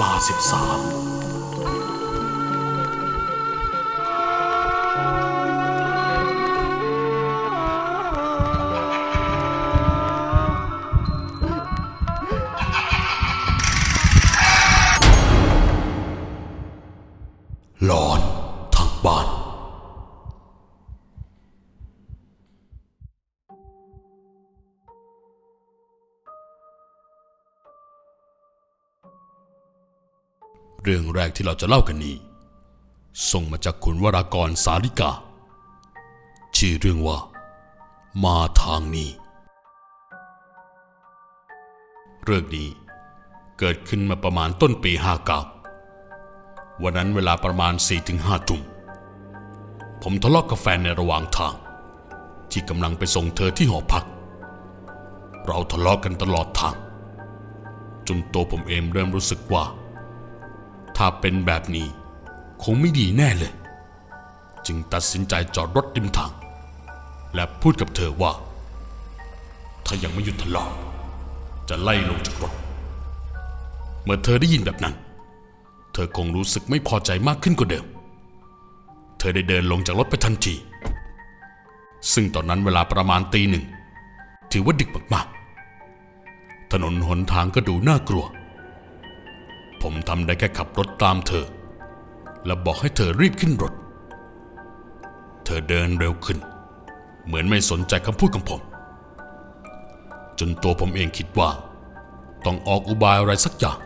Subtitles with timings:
[0.00, 1.05] ลาสิบสาม
[30.88, 32.16] เรื่องแรกที่เราจะเล่ากันนี้
[33.30, 35.10] ส่งมาจากคุณวรากรสาริกา
[36.56, 37.18] ชื่อเรื่องว่า
[38.24, 39.10] มาทางนี้
[42.24, 42.68] เรื่องนี้
[43.58, 44.92] เกิดขึ้นมาประมาณต้นปี
[45.86, 47.72] 59วันนั้นเวลาประมาณ
[48.10, 48.62] 4-5ทุ่ม
[50.02, 51.54] ผมทะเลาะกกับแฟนในระหว่างทาง
[52.50, 54.04] ที่กำลังไปส่งเธอที่หอพัก
[55.46, 56.74] เราทะเลาะกันตลอดทาง
[58.08, 59.64] จนตัวผมเองเริ่มรู้สึกว่า
[60.96, 61.86] ถ้าเป็นแบบนี้
[62.62, 63.52] คงไม่ดีแน่เลย
[64.66, 66.32] จึงตัดสินใจจอดรถริมทาง
[67.34, 68.32] และพูดกับเธอว่า
[69.86, 70.70] ถ้ายังไม่หยุดทะเลาะ
[71.68, 72.52] จะไล่ลงจากรถ
[74.04, 74.94] เมื่อเธอได้ยินแบบนั้น
[75.92, 77.86] เธอคงรู้สึกไม่พอใจมากขึ้นกว่าเดิม
[79.18, 80.54] เธอได้เดินลงจากรถไปทันที
[82.12, 83.64] ซึ่งตอนนั้นเวลาประมาณตีหนึ่ง
[84.52, 88.24] ถือว่าดึกมากๆ ถนนหนทางก็ดูน่ากลัว
[89.88, 91.46] ผมทำได้แค่ขับรถตามเธอ
[92.46, 93.74] และบอกให้เธอรีบขึ้นรถ
[95.44, 96.38] เธอเดินเร็วขึ้น
[97.24, 98.60] เหมือนไม่สนใจคำพูดของผม
[100.38, 101.50] จนตัวผมเองคิดว่า
[102.44, 103.78] ต้องออกอุบายอะไรสักอย่าง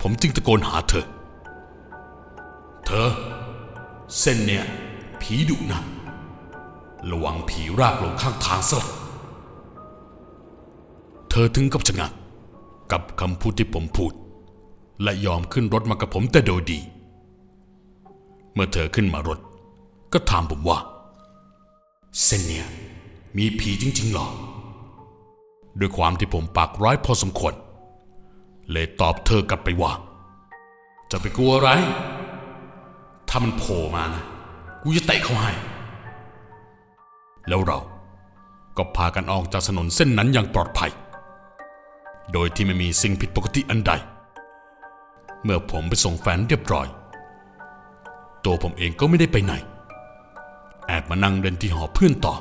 [0.00, 1.06] ผมจึงตะโกนหาเธอ
[2.86, 3.08] เธอ
[4.18, 4.64] เส้นเนี่ย
[5.20, 5.80] ผีดุนะ
[7.10, 8.90] ระวังผีรากลงข้างทางซะละ
[11.30, 12.12] เธอถึงกับชะงัก
[12.92, 14.12] กับคำพูดที่ผมพูด
[15.02, 16.80] และยอมขึ้นรถมากับผมแต่โดยดี
[18.54, 19.38] เมื่อเธอขึ้นมารถ
[20.12, 20.78] ก็ถามผมว่า
[22.24, 22.66] เส้นเนีย
[23.36, 24.26] มีผีจริง ๆ หรอ
[25.80, 27.54] ด้วยความที่ผมปากร้ายพอสมควร
[28.70, 29.92] เลยตอบเธอกลับไปว่า
[31.10, 31.70] จะไปกลัวอะไร
[33.28, 34.24] ถ้ามันโผล่มานะ
[34.82, 35.52] กูจะเตะเขาให้
[37.48, 37.78] แล้วเรา
[38.76, 40.90] ก็พากันออกจากถนนเส้นนั้นอย่างปลอดภัย
[42.32, 43.92] โดยที่ไม่มีสิ่งผิดปกติอันใด
[45.44, 46.86] เมื่อผมไปส่งแฟนเรียบร้อย
[48.44, 49.52] ตัวผมเองก็ไม่ได้ไปไหน
[50.86, 52.34] แอบมานั่งเล่นที่หอเพื่อนต่อ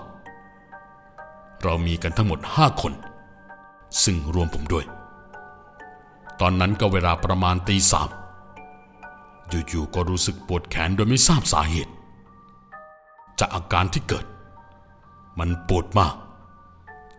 [1.63, 2.93] เรามีกันทั้งหมดห้าคน
[4.03, 4.85] ซึ่งรวมผมด้วย
[6.39, 8.09] ตอนนั้นก็เวลาประมาณตีสาม
[9.49, 11.93] อยู่ๆก็รู้สึกปวดแขนโดยไม่ทราบสาเหตุ
[13.39, 14.25] จากอาการที่เกิด
[15.39, 16.13] มันปวดมาก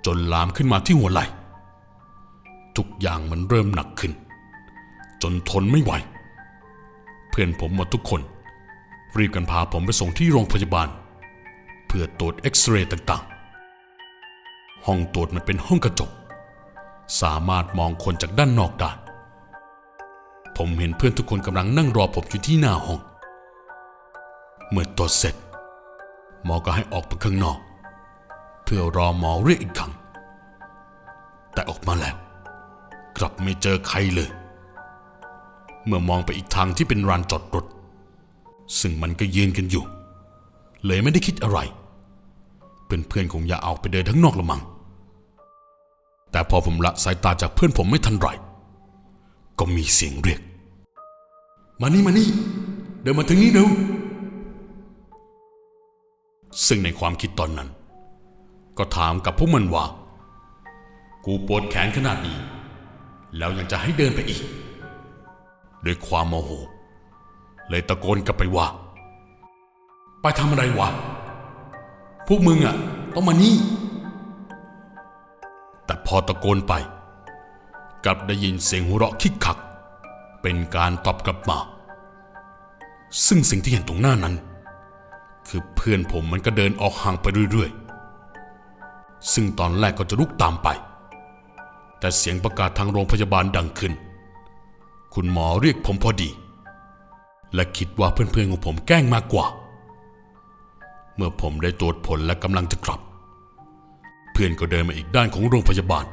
[0.07, 1.25] จนลามขึ้นมาที่หัวไหล่
[2.77, 4.13] ทุกอย่างมันเริ่มหนักขึ้น
[5.27, 5.93] จนทนไม่ไหว
[7.31, 8.21] เพื่อนผมหมดทุกคน
[9.19, 10.89] รีบกันพาผมไปส่งที่โรงพยาบาล
[11.87, 16.11] เพื่อตรวจเอ็กซเรย์ต่างๆ ห้องตรวจมันเป็นห้องกระจก
[17.21, 18.91] สามารถมองคนจากด้านนอกได้
[20.57, 23.01] ผมเห็นเพื่อนทุกคนกำลังนั่งรอผมอยู่ที่หน้าห้อง
[24.71, 25.35] เมื่อตรวจเสร็จ
[26.45, 27.59] หมอก็ให้ออกไปข้างนอก
[28.65, 29.93] เพื่อรอหมอเรียกอีกครั้ง
[31.53, 32.17] แต่ออกมาแล้ว
[33.17, 34.31] กลับไม่เจอใครเลย
[35.87, 37.67] เมื่อมองไปอีกทางที่เป็นลานจอดรถ
[38.81, 39.85] ซึ่งมันก็ยืนกันอยู่
[40.85, 41.59] เลยไม่ได้คิดอะไร
[42.85, 44.61] เพื่อนๆคงอย่าเอาไปเดินทั้งนอกละมัง
[46.31, 48.29] แต่พอผมละสายตาจากเพื่อนผมไม่ทันไร
[49.59, 50.41] ก็มีเสียงเรียก
[51.81, 52.29] มานี่มานี่
[53.03, 53.69] เดินมาถึงนี้เร็ว
[56.67, 57.69] ซึ่งในความคิดตอนนั้น
[58.79, 59.85] ก็ถามกับพวกมันว่า
[61.25, 62.39] กูปวดแขนขนาดนี้
[63.37, 64.43] แล้วยังจะให้เดินไปอีก
[65.85, 66.51] ด้วยความโมโห
[67.69, 68.67] เลยตะโกนกลับไปว่า
[70.21, 70.89] ไปทำอะไรวะ
[72.27, 72.77] พวกมึงอะ
[73.15, 73.57] ต้องมานี่
[75.85, 76.73] แต่พอตะโกนไป
[78.05, 79.59] กลับได้ยินเสียงหัวเราะคิกคัก
[80.43, 81.59] เป็นการตอบกลับมา
[83.27, 84.35] ซึ่งสิ่งที่เห็นตรงหน้านั้น
[85.49, 90.69] คือเพื่อนผมมันก็เดินออกห่างไปเรื่อยๆ ซึ่งตอนแรกก็จะลุกตามไป
[91.99, 93.93] แต่เสียงประกาศทางโรงพยาบาลดังขึ้น
[95.15, 96.31] คุณหมอเรียกผมพอดี
[97.55, 99.47] และคิดว่าเพื่อนๆของผมแกล้งมากกว่า
[101.17, 103.01] เมื่อผมได้ตรวจผลและกำลังจะกลับ
[104.33, 106.05] เพื่อนก็เดินมาอีกด้านของโรงพยาบาล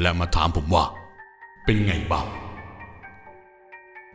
[0.00, 0.84] และมาถามผมว่า
[1.64, 2.26] เป็นไงบ้าง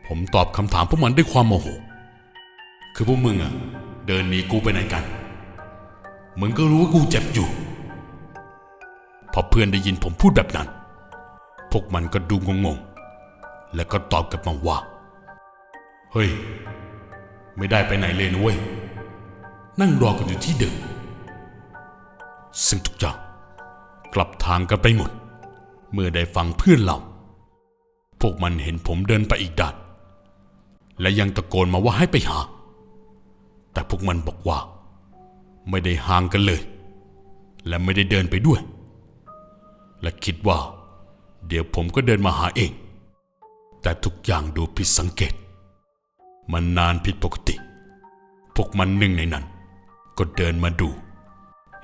[0.06, 1.66] ผมตอบคำถามพวกมันด้วยความโมโห
[2.94, 3.52] คือพวกมึงอะ
[4.06, 5.04] เดินหนีกูไปไหนกัน
[6.40, 7.48] มึงก็รู้ว่ากูเจ็บอยู่
[9.32, 10.68] พอเพื่อนได้ยินผมพูดแบบนั้น
[11.72, 12.78] พวกมันก็ดูงง
[13.74, 14.78] แล้วก็ตอบกลับมาว่า
[16.12, 16.30] เฮ้ย
[17.56, 18.56] ไม่ได้ไปไหนเลยนะเว้ย
[19.80, 20.76] นั่งรอกันอยู่ที่เดิม
[22.66, 23.18] ซึ่งทุกอย่าง
[24.14, 25.10] กลับทางกันไปหมด
[25.92, 26.98] เมื่อได้ฟังเพื่อนเรา
[28.20, 29.74] พวกมันเห็นผมเดินไปอีกด้าน
[31.00, 32.38] และยังตะโกนมาว่าให้ไปหา
[33.72, 34.58] แต่พวกมันบอกว่า
[35.70, 36.60] ไม่ได้ห่างกันเลย
[37.66, 38.60] และไม่ได้เดินไปด้วย
[40.02, 40.58] และคิดว่า
[41.48, 42.70] เดี๋ยวผมก็เดินมาหาเอง
[43.86, 45.34] แต่ทุกอย่างดูผิดสังเกต
[46.52, 47.56] มันนานผิดปกติ
[48.54, 49.44] พวกมันหนึ่งในนั้น
[50.18, 50.90] ก็เดินมาดู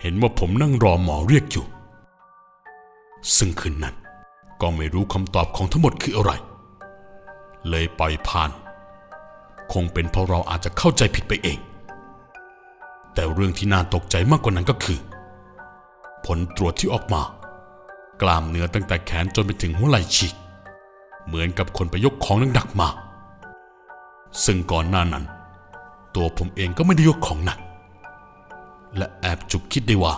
[0.01, 1.67] เห็นว่าผมนั่งรอหมอเรียกอยู่
[3.37, 3.97] ซึ่งคืนนั้น
[4.61, 6.33] ก็ไม่รู้คำตอบของทั้งหมดคืออะไร
[7.69, 8.51] เลยปล่อยผ่าน
[9.73, 11.59] คงเป็นเพราะเราอาจจะเข้าใจผิดไปเอง
[13.15, 14.99] แต่เรื่องที่น่าตกใจมากกว่านั้นก็คือ
[16.27, 17.23] ผลตรวจที่ออกมา
[18.23, 20.35] กล้ามเนื้อตั้งแต่แขนจนไปถึงหัวไหล่ฉีก
[21.27, 22.89] เหมือนกับคนไปยกของหนักๆมา
[24.45, 25.25] ซึ่งก่อนหน้านั้น
[26.15, 27.59] ตัวผมเองก็ไม่ได้ยกของหนัก
[28.97, 30.15] และแอบจุกคิดได้ว่า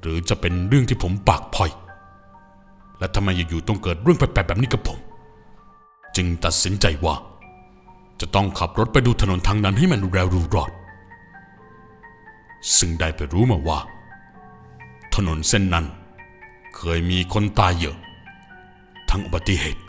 [0.00, 1.70] หรือจะเป็นเรื่องที่ผมปากพลอย
[2.98, 4.98] และทำไมอยู่ๆต้องเกิดเรื่องแปลกๆแบบนี้กับผม
[6.16, 7.14] จึงตัดสินใจว่า
[8.20, 10.70] จะต้องขับรถไปดูถนนทางนั้นให้มันเร็วรูรอด
[12.76, 13.78] ซึ่งได้ไปรู้มาว่า
[15.14, 15.86] ถนนเส้นนั้น
[16.76, 17.96] เคยมีคนตายเยอะ
[19.10, 19.82] ทั้งอุบัติเหตุ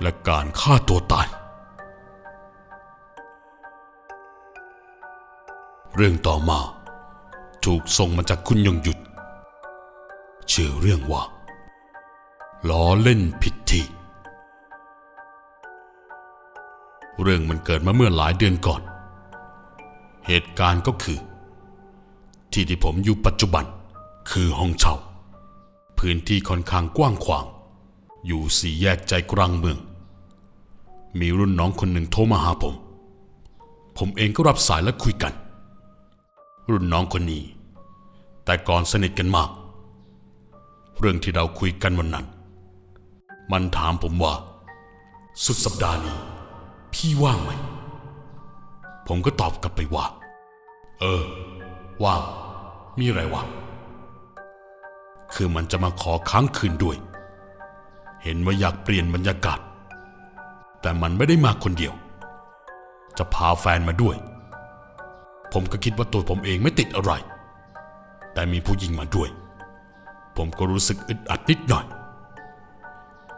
[0.00, 1.28] และการฆ่าตัวตาย
[5.96, 6.60] เรื่องต่อมา
[7.64, 8.98] ถูกส่งมาจากคุณยงหยุด
[10.52, 11.22] ชื่อเรื่องว่า
[12.68, 13.84] ล้อเล่นผิดที่
[17.22, 18.82] เรื่องมันเกิดมาเมื่อหลายเดือนก่อน
[20.26, 21.18] เหตุการณ์ก็คือ
[22.52, 23.64] ที่ที่ผมอยู่ปัจจุบัน
[24.30, 24.94] คือห้องเช่า
[25.98, 27.46] พื้นที่ค่อนข้างกว้างขวาง
[28.26, 29.78] อยู่สี่แยกใจกลางเมือง
[31.18, 32.74] มีรุ่นน้องคนหนึ่งโทรมาหาผม
[33.98, 35.32] ผมเองก็รับสายและคุยกัน
[36.70, 37.42] รุ่นน้องคนนี้
[38.44, 39.50] แต่ก่อนสนิทกันมาก
[40.98, 42.26] เรื่องที่เราคุยกันวันนั้น
[43.52, 44.34] มันถามผมว่า
[45.44, 46.18] สุดสัปดาห์นี้
[46.92, 47.50] พี่ว่างไหม
[49.06, 50.06] ผมก็ตอบกลับไปว่า
[51.00, 51.24] เออ
[52.04, 52.22] ว่าง
[52.98, 53.42] มีอะไรวะ
[55.34, 56.96] คือมันจะมาขอค้างคืนด้วย
[58.22, 59.60] เห็นว่าอยากเปลี่ยนบรรยากาศ
[60.80, 61.94] แต่มันไม่ได้มาคนเดียว
[63.18, 64.16] จะพาแฟนมาด้วย
[65.52, 67.12] ผมก็คิดว่าตัวผมเองไม่ติดอะไร
[68.32, 69.28] แต่มีผู้หญิงมาด้วย
[70.36, 71.84] ผมก็รู้สึกอึดอัดนิดหน่อย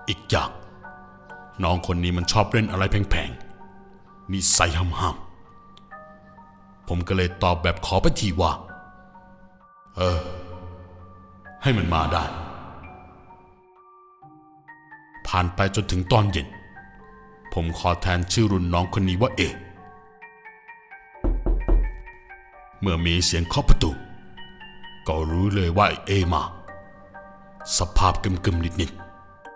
[0.08, 0.50] อีกอย่าง
[1.64, 8.52] น้องคนนี้มันชอบเล่นอะไรแพงๆนิสัยห้ามๆผมก็เลยตอบแบบขอไปทีว่า
[9.96, 10.20] เออ
[11.62, 12.25] ให้มันมาได้
[15.36, 16.48] ผ่านไปจนถึงตอนเย็น
[17.52, 19.40] ผมขอแทนชื่อรุ่นน้องคนนี้ว่าเอ
[22.81, 23.90] เมื่อมีเสียงเคาะประตู
[25.08, 26.42] ก็รู้เลยว่าเอมา
[27.78, 28.90] สภาพกึมๆนิด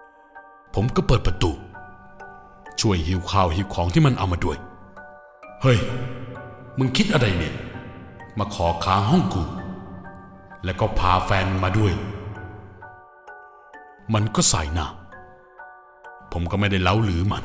[0.05, 1.51] ๆผมก็เปิดประตู
[2.81, 4.57] ช่วยหิวข้าวหิวของที่มันเอามาด้วย
[5.63, 5.79] เฮ้ย
[6.79, 7.55] มึงคิดอะไรเนี่ย
[8.39, 9.43] มาขอค้างห้องกู
[10.65, 11.93] แล้วก็พาแฟนมาด้วย
[14.15, 14.89] มันก็ใส่หน้า
[16.33, 17.45] ผมก็ไม่ได้เล้าหรือมัน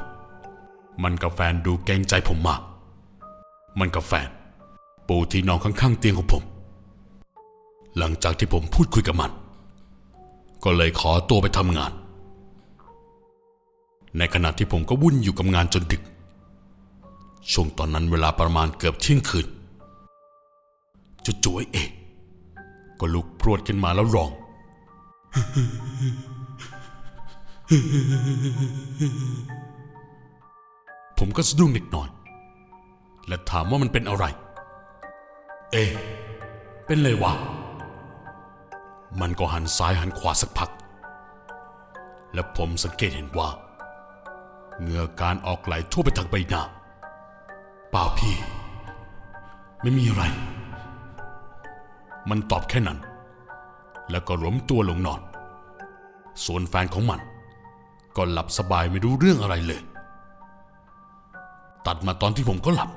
[1.03, 2.61] มันกับแฟนดูเกรงใจผมมาก
[3.79, 4.27] มันกับแฟน
[5.07, 6.43] ปูที่นอนข้างๆเตียงของผม
[7.97, 9.31] หลังจากที่ผมพูดคุยกับมัน
[10.63, 11.91] ก็เลยขอตัวไปทำงาน
[14.17, 16.01] ในขณะที่ผมก็วุ่นอยู่กับงานจนดึก
[17.51, 19.47] ช่วงตอนนั้นเวลาประมาณเกือบเที่ยงคืน
[21.43, 21.89] จู่ๆเอก
[22.99, 24.31] ก็ลุกพรวดขึ้นมาแล้วร้อง
[31.17, 32.10] ผมก็สะดุ้งเล็กน้อย
[33.27, 34.25] และถามว่ามันเป็นอะไร
[35.72, 35.91] เอะ
[36.86, 37.34] เป็นเลยวะ
[39.22, 40.70] มันก็หันซ้ายหันขวาสักพัก
[42.34, 43.50] และผมสังเกตเห็นว่า
[44.79, 46.62] เหงื่อการออกไหลทั่วไปทางใบหน้า
[47.91, 48.36] เปล่าพี่
[49.82, 50.24] ไม่มีอะไร
[52.29, 53.00] มันตอบแค่นั้น
[54.12, 55.22] แล้วก็ล้มตัวลงนอน
[56.46, 57.20] ส่วนแฟนของมัน
[58.15, 59.82] ก็หลับสบายไม่รู้เรื่องอะไรเลย
[61.86, 62.91] ตัดมาตอนที่ผมก็หลับ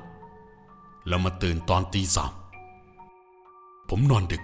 [1.07, 2.31] แล้วมาตื่นตอนตีสาม
[3.89, 4.43] ผมนอนดึก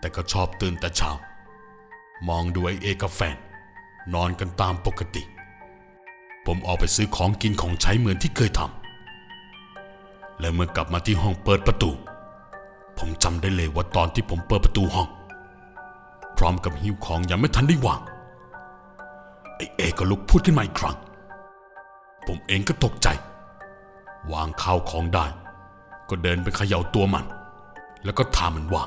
[0.00, 1.10] แต่ก็ชอบตื่นแต่เช้า
[2.28, 3.36] มองดูไอเอกับแฟน
[4.14, 5.22] นอนกันตามปกติ
[6.46, 11.90] ผมออกไปซื้อของกินของใช้เหมือนที่เคยทำและเมื่อกลับมาที่ห้องเปิดประตู
[12.98, 15.08] ผมจำได้เลยว่าตอนที่ผมเปิดประตูห้อง
[16.38, 18.00] พร้อมกับหิ้วของยังไม่ทันได้วาง
[19.56, 20.96] ไอเอก็ลุกพูดขึ้นมาอีกครั้ง
[22.26, 23.08] ผมเองก็ตกใจ
[24.32, 25.26] วางข้าวของได้
[26.08, 27.24] ก็เดินไปเขย่าตัวมัน
[28.04, 28.82] แล้วก็ถามมันว่า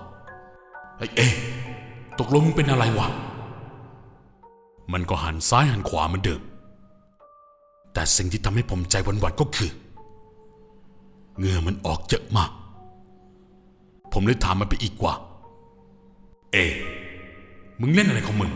[0.98, 1.22] ไอเอ
[2.20, 3.08] ตกลงมึงเป็นอะไรวะ
[4.94, 6.42] มันก็หันซ้ายหันขวาเหมือนเดิม
[7.94, 9.72] แต่สิ่งที่ทำให้ผมใจหวันๆก็คือ
[11.38, 12.52] เหงื่อมันออกเยอะมาก
[14.14, 15.14] ผมเลยถามมันไปอีกว่า
[16.54, 16.58] เอ
[17.80, 18.52] มึงเล่นอะไรของมึง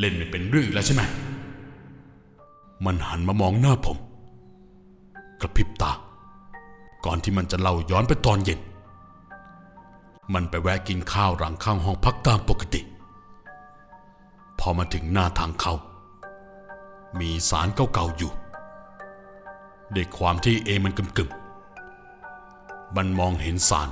[0.00, 1.02] เล่นไม่เป็นเรื่องแล้วใช่ไหม
[2.84, 3.98] มันหันมามองหน้าผม
[5.40, 5.92] กระพริบตา
[7.04, 8.60] ก่อนที่มันจะเล่าย้อนไปตอนเย็น
[10.34, 12.80] มันไปแวะกินข้าวหลังข้างห้องพักตามปกติ
[14.58, 15.74] พอมาถึงหน้าทางเขา
[17.20, 18.32] มีสารเก่าๆอยู่
[19.94, 23.88] ด้วยความที่เอมันกึ่มๆมันมองเห็นสาร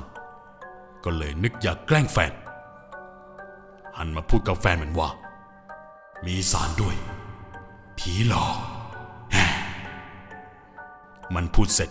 [1.04, 2.32] ก็เลยนึกอยากแกล้งแฟน
[3.96, 5.08] หันมาพูดกับแฟนเหมันว่า
[6.26, 6.96] มีสารด้วย
[7.98, 8.56] ผีหลอก
[11.34, 11.90] มันพูดเสร็จ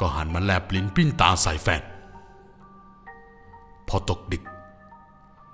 [0.00, 1.82] ก็หันมาแลบลิ้นปิ้นตาใส่แฟน
[3.88, 4.42] พอตกดึก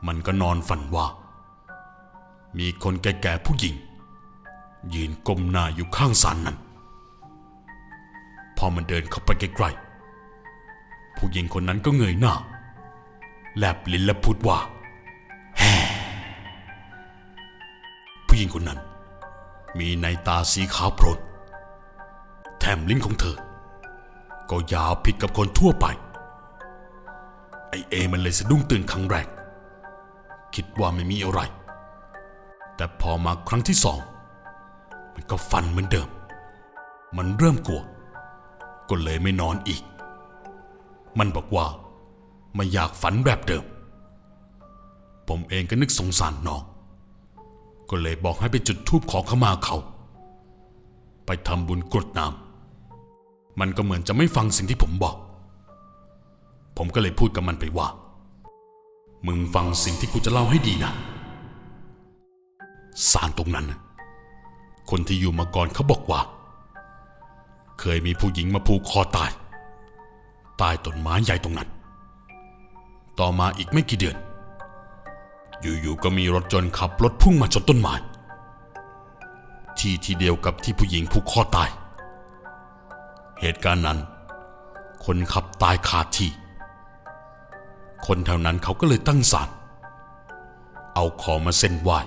[0.06, 1.06] มันก็นอนฝันว่า
[2.58, 3.74] มีคนแก่ๆผู้หญิง
[4.94, 6.56] ยืนก้มหน้าอยู่ข้างสารนั้น
[8.56, 12.34] พอมันเดินเข้าไปใกล้ๆผู้หญิงคนนั้นก็เงยหน้า
[13.56, 14.58] แลบลิ้นและพูดว่า
[18.36, 18.80] ผู้หญิงคนนั้น
[19.78, 21.18] มีในตาสีขาวโพลน
[22.58, 23.36] แถมลิ้นของเธอ
[24.50, 25.86] ก็ยาวผิดกับคนทั่วไป
[27.68, 29.28] ไอเอมันเลยสะดุ้งตื่นครั้งแรก
[30.54, 31.40] คิดว่าไม่มีอะไร
[32.76, 33.98] แต่พอมาครั้งที่สอง
[35.14, 36.08] มันก็ฟันเหมือนเดิม
[37.16, 37.82] มันเริ่มกลัว
[38.88, 39.82] ก็เลยไม่นอนอีก
[41.18, 41.66] มันบอกว่า
[42.54, 43.64] ไม่อยากฝันแบบเดิม
[45.28, 46.62] ผมเองก็นึกสงสารน้อง
[47.90, 49.76] ก็เลยบอกให้ไปจุดธูปขอขมาเขา
[51.26, 55.16] ไปทำบุญกรดน้ำมันก็เหมือนจะไม่ฟังสิ่งที่ผมบอก
[56.76, 57.88] ผมก็เลยพูดกับมันไปว่า
[59.26, 60.92] มึงฟังสิ่งที่กูจะเล่าให้ดีนะ
[63.10, 63.66] สารตรงนั้น
[64.90, 66.20] คนที่อยู่มาก่อนเขาบอกว่า
[67.80, 69.30] เคยมีผู้หญิงมาผูกคอตาย
[70.58, 71.68] ใต้ต้นไม้ใหญ่ตรงนั้น
[73.18, 74.16] ต่อมาอีกไม่กี่เดือน
[75.60, 77.94] อยู่ๆก็มีรถยนต์ขับรถพุ่งมาชนต้นไม้
[79.78, 81.70] ที่ที่เดียวกับที่ผู้หญิงผูกคอตาย
[83.40, 83.98] เหตุการณ์นั้น
[85.04, 86.30] คนขับตายคาที่
[88.06, 89.48] คนแถวนั้นเขาก็เลยตั้งศาล
[90.94, 91.98] เอาของมาเส้นไหว้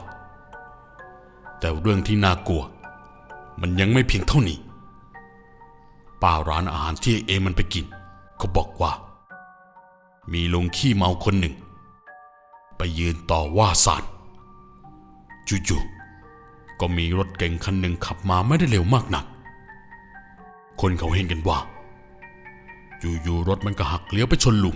[1.60, 2.64] แต่เรื่องที่น่ากลัว
[3.62, 4.58] มันยังไม่เพียงเท่านี้
[6.22, 7.86] ป้าร้านอาหารที่เอมันไปกิน
[8.38, 8.92] เขาบอกว่า
[10.34, 11.56] มีลุงขี้เมาคนหนึ่ง
[12.82, 14.04] ไปยืนต่อว่าศาล
[15.48, 19.26] จู่ๆก็มีรถเก๋งคันหนึ่งขับมาไม่ได้เร็วมากนัก
[20.82, 21.60] คนเขาเห็นกันว่า
[23.00, 24.76] อยู่ๆรถมันก็หักเลี้ยวไปชนลุง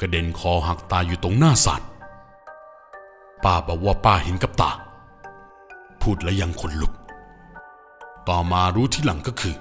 [0.00, 1.82] กระเด็นคอหักตายอยู่ตรงหน้าศาล
[3.44, 4.70] ป้าบอกว่าป้าเห็นกับตา
[6.00, 6.92] พูดแล้วยังขนลุก
[8.28, 9.54] ต่อมารู้ที่หลังก็คือ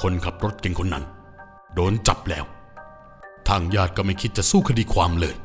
[0.00, 1.04] คนขับรถเก่งคนนั้น
[1.74, 2.44] โดนจับแล้ว
[3.48, 5.36] ทางญาติก็ไม่คิดจะสู้คดีความเลย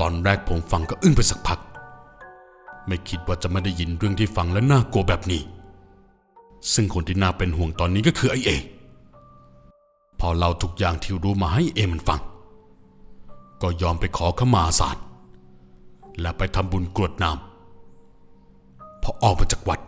[0.00, 1.58] ตอนแรกผมฟังก็อึ้งไปสักพัก
[2.86, 5.42] ไม่คิดว่าจะไม่ได้ยินเรื่องที่ฟังและน่ากลัวแบบนี้
[6.72, 8.50] ซึ่งคนที่น่าเป็นห่วงตอนนี้ก็คือไอเอ
[10.20, 12.20] พอเล่าทุกอย่างที่รู้มาให้เอมันฟัง
[13.62, 14.96] ก็ยอมไปขอขมาศาล
[16.20, 19.80] และไปทำบุญกรวดน้ำพอออกมาจากวัด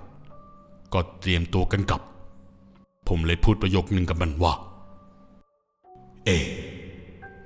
[0.92, 2.00] ก็เตรียมตัวกันกลับ
[3.08, 4.52] ผมเลยพูดประโยคหนึ่งกับมันว่า
[6.24, 6.30] เอ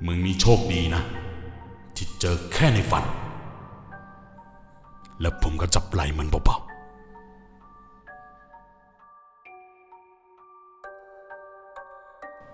[0.06, 1.02] มึงนี่โชคดีนะ
[1.96, 3.04] ที่เจอแค่ในฝัน
[5.20, 6.66] แล้วผมก็จับไหล่มันเบาๆ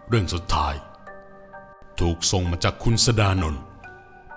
[0.08, 0.75] เรื่องสุดท้าย
[2.00, 3.62] ถูกส่งมาจากคุณสดานนท์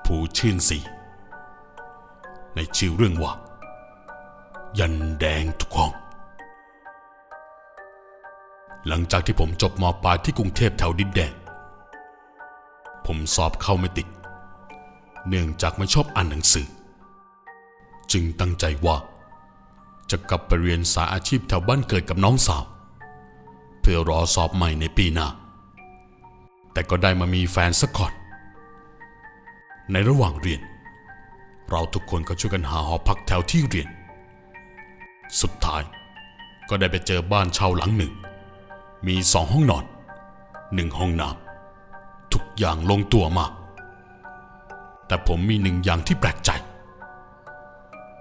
[0.05, 0.79] ผู้ชื่นสี
[2.55, 3.31] ในชื่อเรื่องว่า
[4.79, 5.91] ยันแดงทุกห้อง
[8.87, 11.33] หลังจากที่ผมจบมปลายที่กรุงเทพแถวดินแดง
[13.05, 14.07] ผมสอบเข้าไม่ติด
[15.27, 16.67] เนื่องจากไม่ชอบอ่านหนังสือ
[18.11, 18.97] จึงตั้งใจว่า
[20.11, 22.63] จะกลับไปเรียนสายอาชีพแถวบ้านเกิดกับน้องสาว
[23.81, 25.27] เพื่อรอสอบใหม่ในปีหน้า
[26.73, 28.13] แต่ก็ได้มามีแฟนสักก่อน
[29.91, 30.61] ในระหว่างเรียน
[31.69, 33.89] เราทุกคนก็ช่วยกันหาหอพักแถวที่เรียน
[35.41, 35.83] สุดท้าย
[36.69, 38.13] ก็ได้ไปเจอบ้านเช่าหลังหนึ่ง
[39.07, 39.85] มีสองห้องนอน
[40.75, 43.51] หนึ่งห้องน้ำทุกอย่างลงตัวมาก
[45.07, 46.51] แต่ผมมีหนึ่งอย่างที่แปลกใจ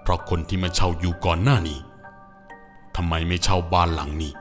[0.01, 1.79] เพราะคนที่มาเช่าอยู่ก่อนหน้านี้
[2.95, 4.33] ทำไมไม่เช่าบ้านหลังนี้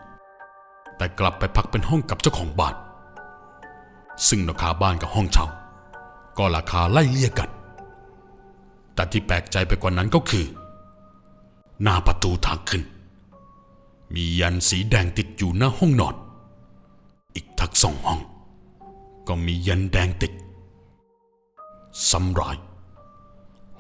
[0.96, 2.74] แต่กลับไปพักเป็นห้องกับเจ้าของบ้าน
[4.28, 5.46] ซึ่งราคาบ้านกับห้องเช่า
[6.38, 7.50] ก็ราคาไล่เลี่ยกัน
[8.94, 10.46] แต่ที่แปลกใจไปกว่านั้นก็คือ
[11.82, 12.82] หน้าประตูทางขึ้น
[14.14, 16.14] มียันสีแดงติดอยู่หน้าห้องนอน
[17.34, 18.20] อีกทักสองห้อง
[19.28, 20.32] ก็มียันแดงติด
[22.10, 22.56] ซ้ำราย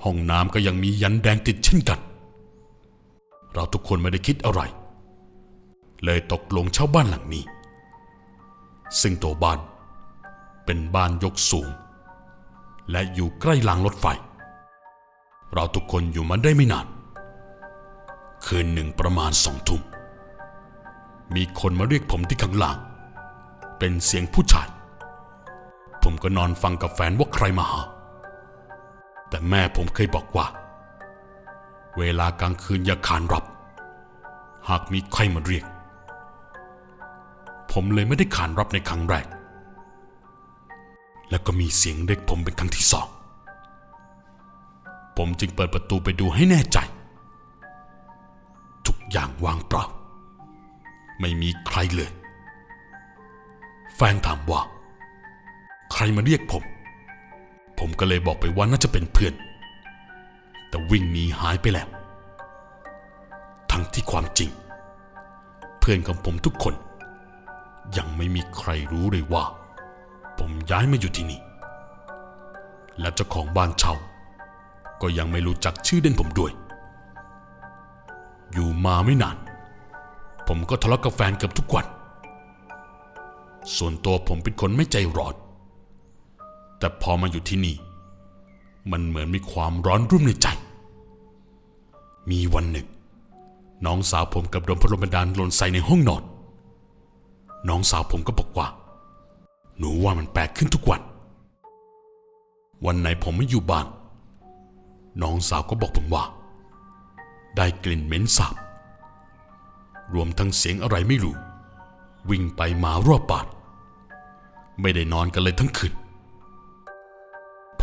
[0.02, 2.00] ห้องน้ำก็ยังมียันแดงติดเช่นกัน
[3.52, 4.60] เราทุกคนไม่ได้คิดอะไร
[6.04, 7.44] เลยตกลงเช่าบ้านหลังนี้
[9.00, 9.58] ซึ่งตัวบ้าน
[10.64, 11.68] เป็นบ้านยกสูง
[12.90, 14.06] และอยู่ใกล้รางรถไฟ
[15.52, 16.86] เราทุกคนอยู่มาได้ไม่นาน
[18.44, 19.82] คืนหนึ่งประมาณสองทุ่ม
[21.34, 22.78] มีคนมาเรียกผมที่ข้างล่าง
[23.78, 24.68] เป็นเสียงผู้ชาย
[26.02, 27.80] ผมก็นอนฟังกับแฟนว่าใครมาหา
[29.34, 30.46] แต่แม่ผมเคยบอกว่า
[31.98, 33.44] เวลากลางคืนอย่าขานรับ
[34.68, 35.64] หากมีใครมาเรียก
[37.72, 39.26] ผมเลยไม่ได้ขานรับในครั้งแรก
[41.30, 43.08] แล้วก็มีเสียงเรียกผมเป็นครั้งที่สอง
[45.16, 46.78] ผมจึงเปิดประตูไปดูให้แน่ใจ
[48.86, 49.84] ทุกอย่างว่างเปล่า
[51.20, 52.10] ไม่มีใครเลย
[53.94, 54.60] แฟนถามว่า
[55.92, 56.64] ใครมาเรียกผม
[57.78, 59.34] ผมก็เลยบอกไปว่าน่าจะเป็นเพื่อน
[60.68, 61.88] แต่วิ่งหนีหายไปแล้ว
[63.70, 64.50] ทั้งที่ความจริง
[65.78, 66.74] เพื่อนของผมทุกคน
[67.96, 69.44] ยังไม่มีใครรู้เลยว่า
[70.38, 71.40] ผมย้ายมาอยู่ที่นี่
[73.00, 73.94] และเจ้าของบ้านเช่า
[75.02, 76.52] ก็ยังไม่รู้จักชื่อเด่นผมด้วย
[78.52, 79.36] อยู่มาไม่นาน
[80.48, 81.86] ผมก็ทะเลาะกับแฟนเกือบทุกวัน
[83.76, 85.34] ส่วนตัวผมเป็นคนไม่ใจร้อน
[86.84, 87.76] แต่พอมาอยู่ที่นี่
[88.90, 90.48] มันเหมือนมีความร้อนรุ่มในใจ
[92.30, 92.88] มีวันหนึ่ง
[93.86, 96.22] น้องสาวผมกับโดนพลมดานหล่นใส่ในห้องนอน
[97.68, 98.66] น้องสาวผมก็บอกว่า
[99.78, 101.00] หนูว่ามันแปลกขึ้นทุกวัน
[102.86, 103.86] วันไหนผมไม่อยู่บ้าน
[105.22, 106.24] น้องสาวก็บอกผมว่า
[107.56, 108.54] ได้กลิ่นเหม็นสาบ
[110.14, 111.36] รวมทั้งเสียงอะไรไม่รู้
[112.30, 113.46] วิ่งไปมารอบบาน
[114.80, 115.94] ไม่ได้นอนกันเลยทั้งคืน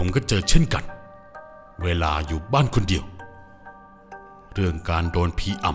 [0.04, 0.84] ผมก็เจอเช่นกัน
[1.84, 3.04] เวลาอยู่บ้านคนเดียว
[4.54, 5.66] เรื่องการโดนผีอ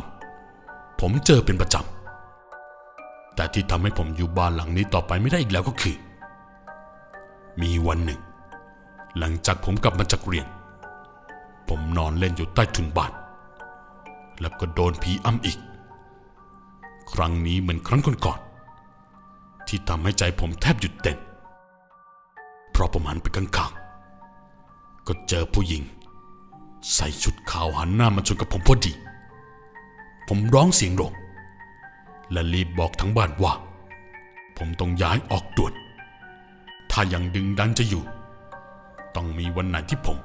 [0.47, 5.97] ำผมเจอเป็นประจำ แต่ที่ทำให้ผมอยู่บ้านหลังนี้ต่อไปไม่ได้อีกแล้วก็คือ
[7.63, 8.21] มีวันหนึ่ง
[9.19, 10.47] หลังจากผมกลับมาจากเรียน
[11.69, 13.13] ผมนอนเล่นอยู่ใต้ถุนบ้าน
[14.41, 15.59] แล้วก็โดนผีอำอีก
[17.13, 21.19] ครั้งนี้เหมือนครั้งก่อนๆที่ทำให้ใจผมแทบหยุดเต้น
[22.71, 23.75] เพราะผมหันไปข้าง
[25.07, 25.83] ก็เจอผู้หญิง
[26.95, 28.93] ใส่ชุดขาวหันหน้ามาชนกับผมพอดี
[30.29, 31.13] ผมร้องเสียงโรง
[32.33, 33.53] และรีบบอกทั้งบ้านว่า
[34.57, 35.73] ผมต้องย้ายออกด่วน
[36.91, 38.05] ถ้ายังดึงดันจะอยู่
[39.15, 40.19] ต้องมีวันไหนที่ผม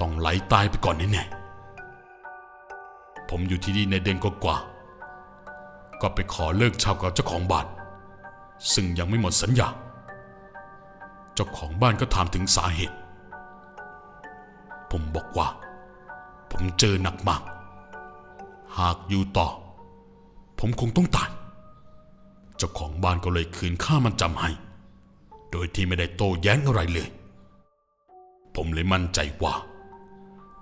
[0.00, 4.56] ต้องไหลตายไปก่อนแน่ๆผมอยู่ที่นี่ในเดือนกว่า
[6.00, 7.66] ก็ไปขอเลิกเช่ากับเจ้าของบ้าน
[8.74, 9.68] ซึ่งยังไม่หมดสัญญา
[11.34, 12.96] เจ้าของบ้านก็ถามถึงสาเหตุ
[14.90, 15.48] ผมบอกว่า
[16.50, 17.42] ผมเจอหนักมาก
[18.78, 19.48] หากอยู่ต่อ
[20.58, 21.30] ผมคงต้องตาย
[22.56, 24.50] เจ้าของบ้านก็เลยคืนค่ามันจำให้
[25.50, 27.08] โดยที่ไม่ได้โต้แย้งอะไรเลย
[28.54, 29.54] ผมเลยมั่นใจว่า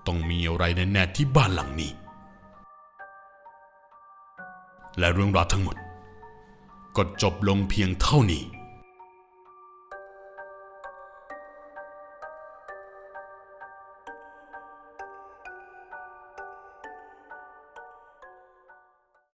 [0.07, 1.91] ต้องมีอะไรแน่ๆที่บ้านหลังนี้
[4.99, 5.77] และเรื่องราวทั้งหมด
[6.97, 8.43] ก็จบลงเพียงเท่านี้